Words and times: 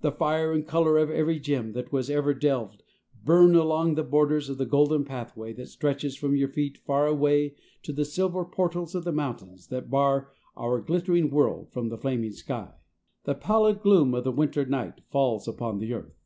The 0.00 0.10
fire 0.10 0.52
and 0.52 0.66
color 0.66 0.98
of 0.98 1.12
every 1.12 1.38
gem 1.38 1.74
that 1.74 1.92
was 1.92 2.10
ever 2.10 2.34
delved 2.34 2.82
burn 3.24 3.54
along 3.54 3.94
the 3.94 4.02
borders 4.02 4.48
of 4.48 4.58
the 4.58 4.66
golden 4.66 5.04
pathway 5.04 5.52
that 5.52 5.68
stretches 5.68 6.16
from 6.16 6.34
your 6.34 6.48
feet 6.48 6.76
far 6.78 7.06
away 7.06 7.54
to 7.84 7.92
the 7.92 8.04
silver 8.04 8.44
portals 8.44 8.96
of 8.96 9.04
the 9.04 9.12
mountains 9.12 9.68
that 9.68 9.88
bar 9.88 10.32
our 10.56 10.80
glittering 10.80 11.30
world 11.30 11.70
from 11.70 11.88
the 11.88 11.98
flaming 11.98 12.32
sky. 12.32 12.72
The 13.22 13.36
pallid 13.36 13.80
gloom 13.80 14.12
of 14.12 14.24
the 14.24 14.32
winter 14.32 14.66
night 14.66 15.02
falls 15.08 15.46
upon 15.46 15.78
the 15.78 15.92
earth. 15.94 16.18